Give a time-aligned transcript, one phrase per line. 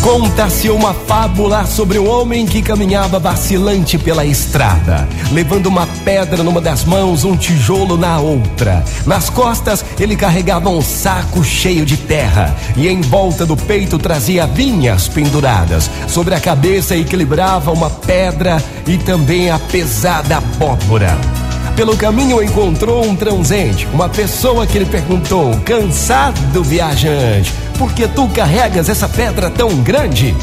[0.00, 6.60] Conta-se uma fábula sobre um homem que caminhava vacilante pela estrada, levando uma pedra numa
[6.60, 8.82] das mãos, um tijolo na outra.
[9.06, 14.46] Nas costas, ele carregava um saco cheio de terra e em volta do peito trazia
[14.46, 15.90] vinhas penduradas.
[16.08, 21.41] Sobre a cabeça equilibrava uma pedra e também a pesada abóbora.
[21.76, 28.28] Pelo caminho encontrou um transente, uma pessoa que lhe perguntou: Cansado, viajante, por que tu
[28.28, 30.36] carregas essa pedra tão grande?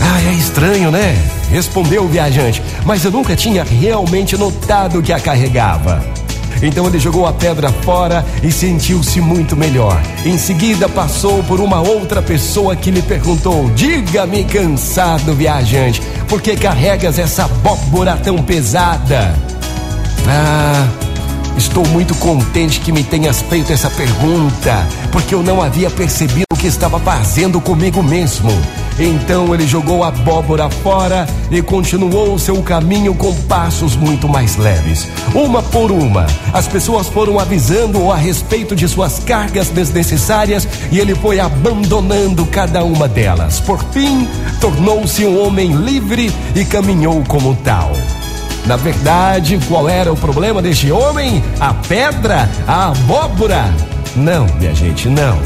[0.00, 1.16] Ah, é estranho, né?
[1.50, 6.02] Respondeu o viajante, mas eu nunca tinha realmente notado que a carregava.
[6.62, 10.00] Então ele jogou a pedra fora e sentiu-se muito melhor.
[10.24, 16.56] Em seguida passou por uma outra pessoa que lhe perguntou: Diga-me, cansado viajante, por que
[16.56, 19.53] carregas essa abóbora tão pesada?
[20.26, 20.88] Ah,
[21.56, 26.56] estou muito contente que me tenhas feito essa pergunta, porque eu não havia percebido o
[26.56, 28.50] que estava fazendo comigo mesmo.
[28.98, 35.08] Então ele jogou a abóbora fora e continuou seu caminho com passos muito mais leves.
[35.34, 41.14] Uma por uma, as pessoas foram avisando-o a respeito de suas cargas desnecessárias e ele
[41.14, 43.58] foi abandonando cada uma delas.
[43.60, 44.28] Por fim,
[44.60, 47.92] tornou-se um homem livre e caminhou como tal.
[48.66, 51.44] Na verdade, qual era o problema deste homem?
[51.60, 52.48] A pedra?
[52.66, 53.64] A abóbora?
[54.16, 55.38] Não, minha gente, não.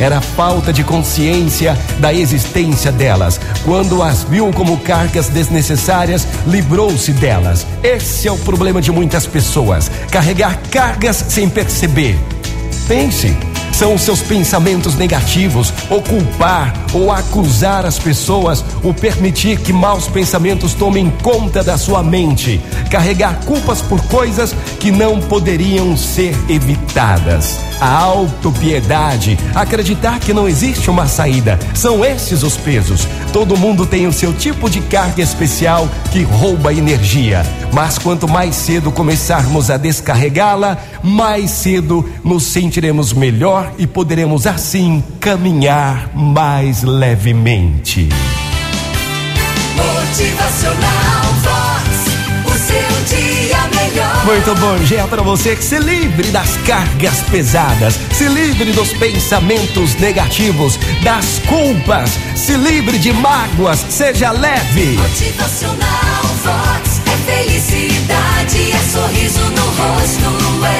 [0.00, 3.40] Era a falta de consciência da existência delas.
[3.64, 7.66] Quando as viu como cargas desnecessárias, livrou-se delas.
[7.82, 12.18] Esse é o problema de muitas pessoas: carregar cargas sem perceber.
[12.86, 13.36] Pense,
[13.72, 20.08] são os seus pensamentos negativos, ou culpar ou acusar as pessoas, ou permitir que maus
[20.08, 27.67] pensamentos tomem conta da sua mente, carregar culpas por coisas que não poderiam ser evitadas.
[27.80, 33.06] A autopiedade, acreditar que não existe uma saída, são esses os pesos.
[33.32, 38.56] Todo mundo tem o seu tipo de carga especial que rouba energia, mas quanto mais
[38.56, 48.08] cedo começarmos a descarregá-la, mais cedo nos sentiremos melhor e poderemos assim caminhar mais levemente.
[49.76, 50.97] Motivacional
[54.28, 59.94] Muito bom dia para você que se livre das cargas pesadas, se livre dos pensamentos
[59.94, 64.98] negativos, das culpas, se livre de mágoas, seja leve.
[64.98, 67.00] Motivacional Vox.
[67.06, 70.77] É felicidade, é sorriso no rosto, é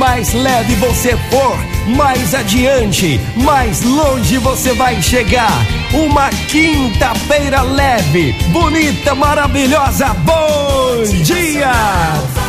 [0.00, 1.58] mais leve você for,
[1.94, 5.52] mais adiante, mais longe você vai chegar.
[5.92, 10.06] Uma quinta-feira leve, bonita, maravilhosa.
[10.24, 12.39] Bom dia!